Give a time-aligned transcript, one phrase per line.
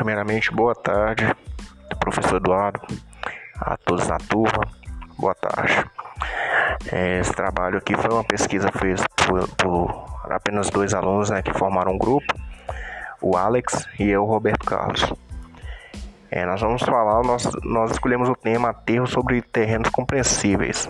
[0.00, 1.30] Primeiramente, boa tarde,
[1.98, 2.80] professor Eduardo,
[3.54, 4.66] a todos na turma,
[5.18, 5.84] boa tarde.
[6.90, 11.52] É, esse trabalho aqui foi uma pesquisa feita por, por apenas dois alunos né, que
[11.52, 12.34] formaram um grupo,
[13.20, 15.12] o Alex e eu, Roberto Carlos.
[16.30, 20.88] É, nós vamos falar, nós, nós escolhemos o tema aterro sobre terrenos compreensíveis.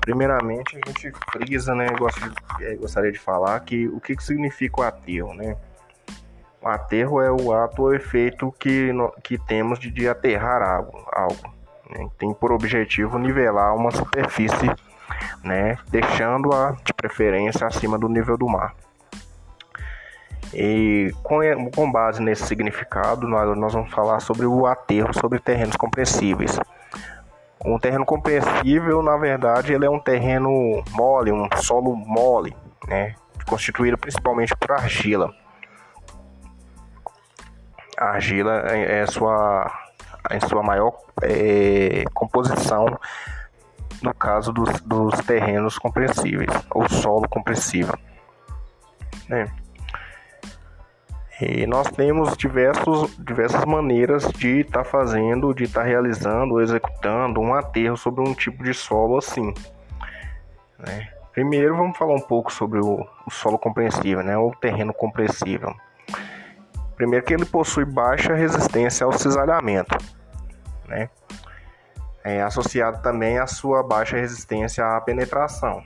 [0.00, 1.88] Primeiramente, a gente frisa, né?
[2.60, 5.56] É, gostaria de falar que o que, que significa o aterro, né?
[6.62, 8.90] O aterro é o ato ou efeito que,
[9.22, 12.06] que temos de, de aterrar algo, algo né?
[12.18, 14.70] tem por objetivo nivelar uma superfície,
[15.42, 15.78] né?
[15.88, 18.74] deixando-a de preferência acima do nível do mar.
[20.52, 21.38] E com,
[21.70, 26.58] com base nesse significado, nós, nós vamos falar sobre o aterro sobre terrenos compressíveis.
[27.64, 32.54] Um terreno compressível, na verdade, ele é um terreno mole, um solo mole,
[32.86, 33.14] né?
[33.46, 35.39] constituído principalmente por argila
[38.00, 39.70] a argila é, é sua,
[40.30, 42.98] em sua maior é, composição
[44.02, 47.94] no caso dos, dos terrenos compressíveis, ou solo compressível.
[49.28, 49.46] Né?
[51.40, 57.40] E nós temos diversos, diversas maneiras de estar tá fazendo, de estar tá realizando, executando
[57.40, 59.52] um aterro sobre um tipo de solo assim.
[60.78, 61.08] Né?
[61.32, 64.36] Primeiro vamos falar um pouco sobre o, o solo compressível, né?
[64.36, 65.74] o terreno compressível.
[67.00, 69.96] Primeiro que ele possui baixa resistência ao cisalhamento,
[70.86, 71.08] né?
[72.22, 75.82] É associado também à sua baixa resistência à penetração.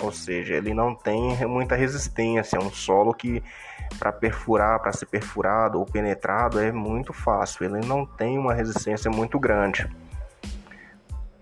[0.00, 3.44] Ou seja, ele não tem muita resistência, é um solo que
[3.98, 9.10] para perfurar, para ser perfurado ou penetrado é muito fácil, ele não tem uma resistência
[9.10, 9.86] muito grande.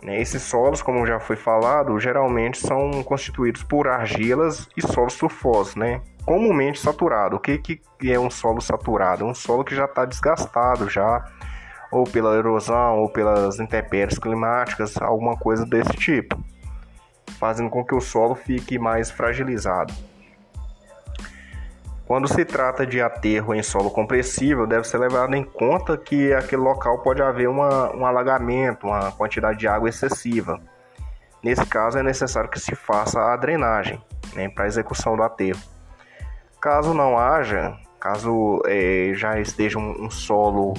[0.02, 5.76] Né, esses solos, como já foi falado, geralmente são constituídos por argilas e solos sulfosos,
[5.76, 6.02] né?
[6.26, 7.36] Comumente saturado.
[7.36, 7.80] O que, que
[8.12, 9.24] é um solo saturado?
[9.24, 11.24] Um solo que já está desgastado já,
[11.90, 16.36] ou pela erosão, ou pelas intempéries climáticas, alguma coisa desse tipo,
[17.38, 19.94] fazendo com que o solo fique mais fragilizado.
[22.06, 26.62] Quando se trata de aterro em solo compressível, deve ser levado em conta que aquele
[26.62, 30.60] local pode haver uma, um alagamento, uma quantidade de água excessiva.
[31.42, 34.00] Nesse caso, é necessário que se faça a drenagem
[34.34, 35.75] né, para a execução do aterro.
[36.66, 40.74] Caso não haja, caso é, já esteja um, um solo,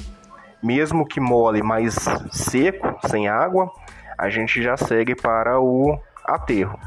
[0.61, 1.95] mesmo que mole, mas
[2.29, 3.71] seco, sem água,
[4.17, 6.77] a gente já segue para o aterro.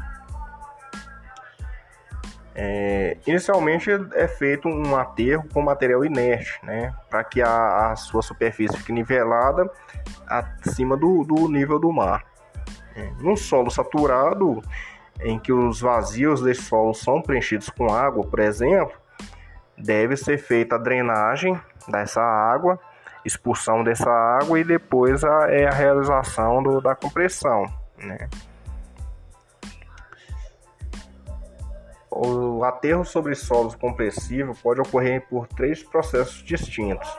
[2.53, 8.21] É, inicialmente é feito um aterro com material inerte, né, para que a, a, sua
[8.21, 9.67] superfície fique nivelada
[10.27, 12.23] acima do, do nível do mar.
[12.95, 14.61] É, num solo saturado,
[15.23, 18.97] em que os vazios desse solo são preenchidos com água, por exemplo,
[19.77, 22.79] deve ser feita a drenagem dessa água,
[23.25, 27.65] expulsão dessa água e depois a, é a realização do, da compressão.
[27.97, 28.29] Né?
[32.09, 37.09] O aterro sobre solos compressivos pode ocorrer por três processos distintos.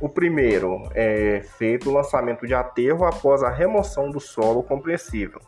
[0.00, 5.40] O primeiro é feito o lançamento de aterro após a remoção do solo compressível.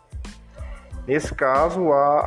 [1.08, 2.20] Nesse caso, a,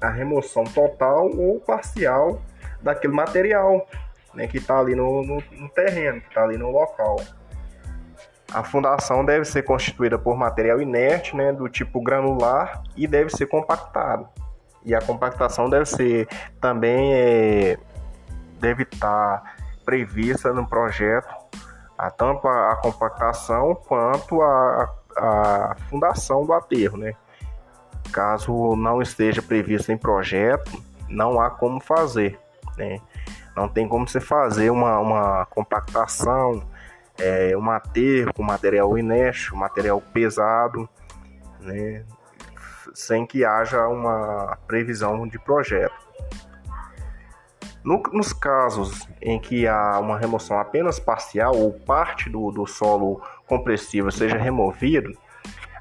[0.00, 2.40] a, a remoção total ou parcial
[2.80, 3.84] daquele material
[4.32, 7.16] né, que está ali no, no, no terreno, que está ali no local.
[8.52, 13.46] A fundação deve ser constituída por material inerte, né, do tipo granular, e deve ser
[13.46, 14.28] compactado.
[14.84, 16.28] E a compactação deve ser
[16.60, 17.76] também é,
[18.60, 19.54] deve estar tá
[19.84, 21.34] prevista no projeto,
[21.98, 27.14] a, tanto a, a compactação quanto a, a, fundação do aterro, né?
[28.12, 32.38] Caso não esteja previsto em projeto, não há como fazer,
[32.76, 33.00] né?
[33.56, 36.62] Não tem como você fazer uma, uma compactação,
[37.18, 40.88] é, um aterro material inerte, material pesado,
[41.60, 42.04] né?
[42.94, 46.08] Sem que haja uma previsão de projeto.
[47.84, 53.22] No, nos casos em que há uma remoção apenas parcial ou parte do, do solo
[53.46, 55.16] compressivo seja removido,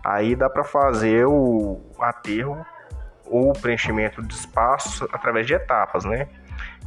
[0.08, 2.66] Aí dá para fazer o aterro
[3.26, 6.28] ou o preenchimento de espaços através de etapas, né?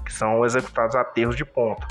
[0.04, 1.86] Que são executados aterros de ponta.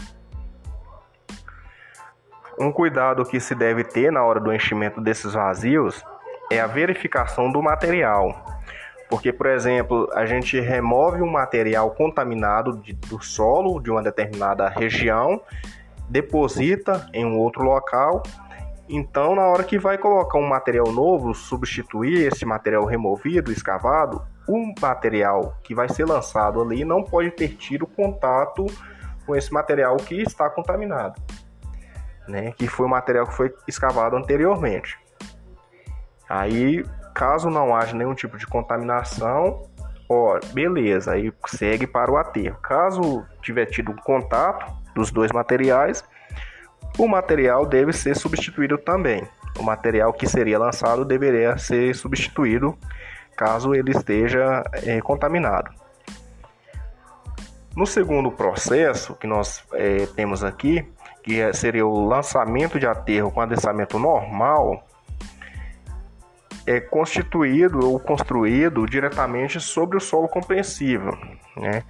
[2.60, 6.04] Um cuidado que se deve ter na hora do enchimento desses vazios
[6.52, 8.46] é a verificação do material.
[9.10, 14.68] Porque, por exemplo, a gente remove um material contaminado de, do solo de uma determinada
[14.68, 15.42] região,
[16.10, 18.22] deposita em um outro local
[18.90, 24.74] então, na hora que vai colocar um material novo, substituir esse material removido, escavado, o
[24.82, 28.66] material que vai ser lançado ali não pode ter tido contato
[29.28, 31.22] com esse material que está contaminado,
[32.28, 32.52] né?
[32.54, 34.98] Que foi o material que foi escavado anteriormente.
[36.28, 36.84] Aí,
[37.14, 39.70] caso não haja nenhum tipo de contaminação,
[40.10, 42.58] ó, beleza, aí segue para o aterro.
[42.60, 44.66] Caso tiver tido contato
[44.96, 46.04] dos dois materiais,
[47.00, 49.24] o material deve ser substituído também.
[49.58, 52.78] O material que seria lançado deveria ser substituído
[53.38, 55.72] caso ele esteja é, contaminado.
[57.74, 60.86] No segundo processo que nós é, temos aqui,
[61.24, 64.86] que é, seria o lançamento de aterro com adensamento normal,
[66.68, 71.18] é constituído ou construído diretamente sobre o solo compreensível.
[71.56, 71.84] Né?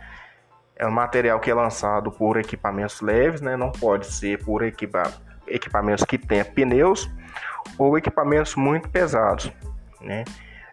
[0.79, 3.57] É um material que é lançado por equipamentos leves, né?
[3.57, 5.11] não pode ser por equipa
[5.45, 7.09] equipamentos que tenham pneus
[7.77, 9.51] ou equipamentos muito pesados.
[9.99, 10.23] Né?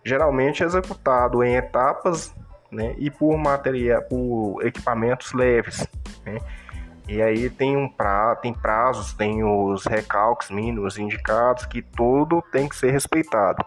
[0.05, 2.33] Geralmente é executado em etapas
[2.71, 2.95] né?
[2.99, 5.85] e por, material, por equipamentos leves.
[6.25, 6.39] Né?
[7.09, 12.69] E aí tem um pra, tem prazos, tem os recalques mínimos indicados que tudo tem
[12.69, 13.65] que ser respeitado.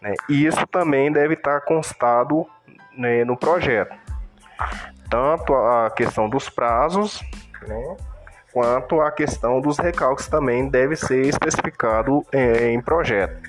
[0.00, 0.14] Né?
[0.30, 2.46] E isso também deve estar constado
[2.96, 3.94] né, no projeto.
[5.10, 7.22] Tanto a questão dos prazos,
[7.66, 7.96] né,
[8.52, 13.40] quanto a questão dos recalques também deve ser especificado é, em projeto.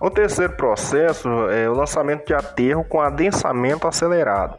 [0.00, 4.58] O terceiro processo é o lançamento de aterro com adensamento acelerado.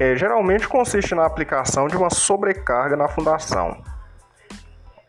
[0.00, 3.82] É, geralmente consiste na aplicação de uma sobrecarga na fundação,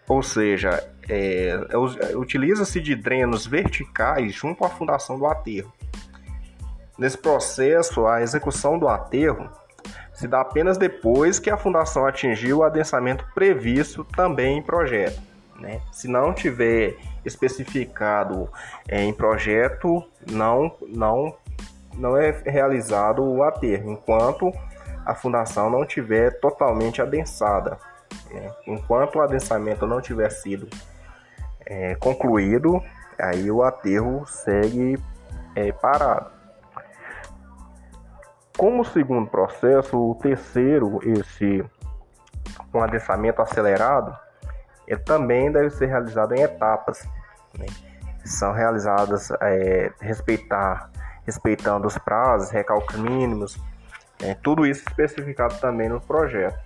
[0.07, 1.77] ou seja, é, é,
[2.15, 5.73] utiliza-se de drenos verticais junto à fundação do aterro.
[6.97, 9.49] Nesse processo, a execução do aterro
[10.13, 15.21] se dá apenas depois que a fundação atingiu o adensamento previsto também em projeto.
[15.59, 15.81] Né?
[15.91, 18.49] Se não tiver especificado
[18.87, 21.35] é, em projeto, não, não,
[21.93, 24.51] não é realizado o aterro, enquanto
[25.05, 27.77] a fundação não tiver totalmente adensada.
[28.29, 28.51] Né?
[28.67, 30.67] Enquanto o adensamento não tiver sido
[31.69, 32.83] é, concluído,
[33.17, 34.99] aí o aterro segue
[35.55, 36.31] é, parado.
[38.57, 41.63] Como segundo processo, o terceiro, esse
[42.73, 44.17] um adensamento acelerado,
[44.87, 47.07] ele também deve ser realizado em etapas.
[47.57, 47.67] Né?
[48.25, 50.91] São realizadas é, respeitar,
[51.25, 53.57] respeitando os prazos, recalques mínimos,
[54.21, 56.59] é, tudo isso especificado também no projeto.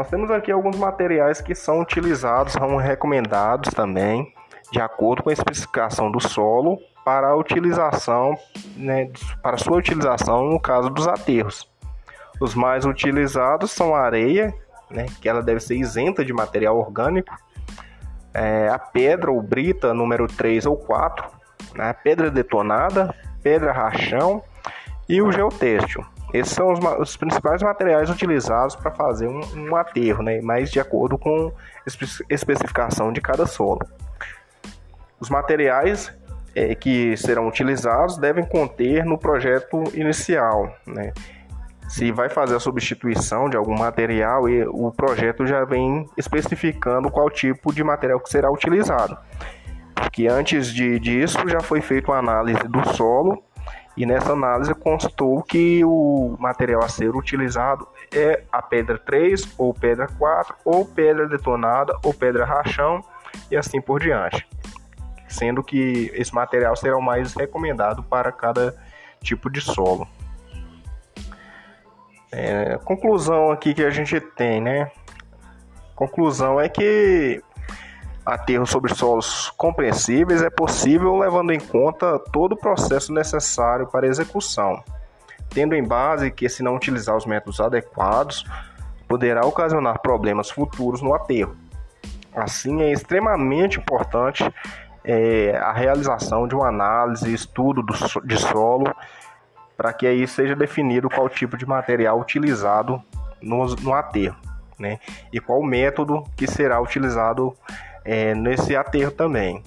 [0.00, 4.32] Nós temos aqui alguns materiais que são utilizados, são recomendados também,
[4.72, 8.34] de acordo com a especificação do solo, para a utilização,
[8.78, 9.10] né,
[9.42, 11.70] para sua utilização no caso dos aterros.
[12.40, 14.54] Os mais utilizados são a areia,
[14.90, 17.36] né, que ela deve ser isenta de material orgânico,
[18.32, 21.28] é, a pedra ou brita número 3 ou 4,
[21.74, 24.42] né, pedra detonada, pedra rachão
[25.06, 26.02] e o geotêxtil.
[26.32, 30.40] Esses são os, os principais materiais utilizados para fazer um, um, aterro, né?
[30.42, 31.52] mas de acordo com
[31.86, 33.80] espe especificação de cada solo.
[35.18, 36.16] Os materiais
[36.54, 40.72] é, que serão utilizados devem conter no projeto inicial.
[40.86, 41.12] Né?
[41.88, 47.28] Se vai fazer a substituição de algum material, e o projeto já vem especificando qual
[47.28, 49.16] tipo de material que será utilizado.
[49.94, 53.42] Porque antes de, disso já foi feita uma análise do solo
[54.00, 59.74] e nessa análise constou que o material a ser utilizado é a pedra 3 ou
[59.74, 63.04] pedra 4 ou pedra detonada ou pedra rachão
[63.50, 64.48] e assim por diante.
[65.28, 68.74] Sendo que esse material será o mais recomendado para cada
[69.22, 70.08] tipo de solo.
[72.32, 74.90] É, conclusão aqui que a gente tem, né?
[75.94, 77.42] Conclusão é que
[78.24, 84.82] aterro sobre solos compreensíveis é possível levando em conta todo o processo necessário para execução,
[85.48, 88.44] tendo em base que, se não utilizar os métodos adequados,
[89.08, 91.56] poderá ocasionar problemas futuros no aterro.
[92.34, 94.48] Assim, é extremamente importante
[95.04, 98.94] é, a realização de uma análise e estudo do, de solo
[99.76, 103.02] para que aí seja definido qual tipo de material utilizado
[103.40, 104.36] no, no aterro,
[104.78, 105.00] né?
[105.32, 107.54] E qual método que será utilizado
[108.04, 109.62] é, nesse aterro também.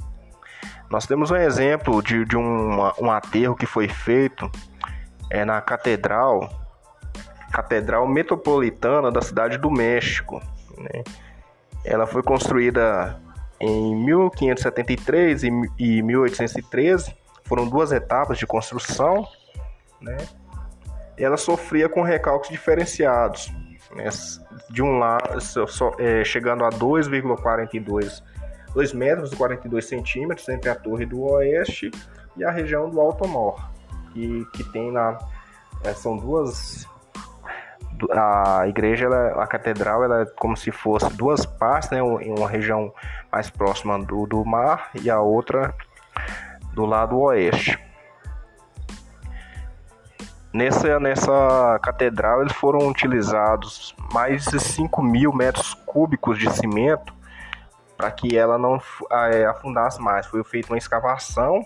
[0.89, 4.49] Nós temos um exemplo de, de um, um aterro que foi feito
[5.29, 6.49] é, na Catedral,
[7.51, 10.41] Catedral Metropolitana da Cidade do México.
[10.77, 11.03] Né?
[11.83, 13.19] Ela foi construída
[13.59, 15.43] em 1573
[15.79, 19.27] e 1813, foram duas etapas de construção.
[20.01, 20.17] Né?
[21.17, 23.51] Ela sofria com recalques diferenciados,
[23.95, 24.09] né?
[24.69, 25.39] de um lado,
[25.99, 28.21] é, chegando a 2,42
[28.73, 31.91] 2 metros e 42 centímetros entre a torre do oeste
[32.35, 33.71] e a região do Alto Mor.
[34.11, 35.17] que, que tem na.
[35.83, 36.87] É, são duas.
[38.11, 41.99] A igreja, ela, a catedral, ela é como se fosse duas partes, né?
[41.99, 42.91] Em uma região
[43.31, 45.73] mais próxima do, do mar e a outra
[46.73, 47.79] do lado oeste.
[50.53, 57.11] Nessa, nessa catedral eles foram utilizados mais de 5 mil metros cúbicos de cimento
[57.97, 58.79] para que ela não
[59.31, 60.27] é, afundasse mais.
[60.27, 61.65] Foi feita uma escavação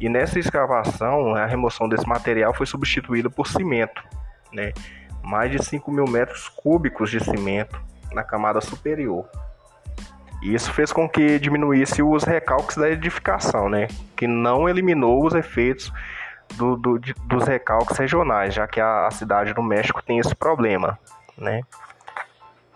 [0.00, 4.02] e nessa escavação a remoção desse material foi substituída por cimento,
[4.52, 4.72] né?
[5.20, 7.80] mais de 5 mil metros cúbicos de cimento
[8.12, 9.28] na camada superior.
[10.40, 13.88] Isso fez com que diminuísse os recalques da edificação, né?
[14.16, 15.92] que não eliminou os efeitos
[16.54, 20.34] do, do, de, dos recalques regionais, já que a, a, cidade do México tem esse
[20.34, 20.98] problema,
[21.36, 21.62] né?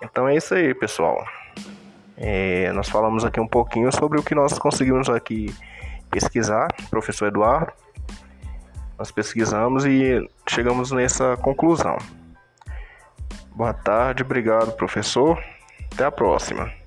[0.02, 1.24] Então é isso aí, pessoal.
[2.16, 5.54] É, nós falamos aqui um pouquinho sobre o que nós conseguimos aqui
[6.10, 7.72] pesquisar, professor Eduardo.
[8.98, 11.96] Nós pesquisamos e chegamos nessa conclusão.
[13.54, 15.40] Boa tarde, obrigado, professor.
[15.92, 16.77] Até a próxima.